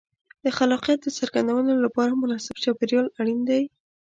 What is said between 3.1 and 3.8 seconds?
اړین دی.